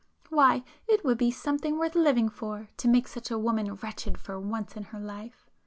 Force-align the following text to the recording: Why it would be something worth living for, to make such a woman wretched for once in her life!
Why 0.31 0.63
it 0.87 1.05
would 1.05 1.19
be 1.19 1.29
something 1.29 1.77
worth 1.77 1.93
living 1.93 2.27
for, 2.27 2.69
to 2.77 2.87
make 2.87 3.07
such 3.07 3.29
a 3.29 3.37
woman 3.37 3.75
wretched 3.75 4.17
for 4.17 4.39
once 4.39 4.75
in 4.75 4.85
her 4.85 4.99
life! 4.99 5.47